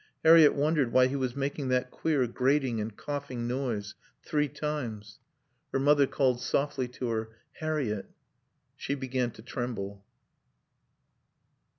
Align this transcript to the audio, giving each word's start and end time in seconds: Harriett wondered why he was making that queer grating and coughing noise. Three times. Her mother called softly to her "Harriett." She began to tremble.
Harriett 0.25 0.55
wondered 0.55 0.91
why 0.91 1.05
he 1.05 1.15
was 1.15 1.35
making 1.35 1.67
that 1.67 1.91
queer 1.91 2.25
grating 2.25 2.81
and 2.81 2.97
coughing 2.97 3.45
noise. 3.47 3.93
Three 4.23 4.47
times. 4.47 5.19
Her 5.71 5.77
mother 5.79 6.07
called 6.07 6.41
softly 6.41 6.87
to 6.87 7.09
her 7.09 7.29
"Harriett." 7.59 8.09
She 8.75 8.95
began 8.95 9.29
to 9.29 9.43
tremble. 9.43 10.03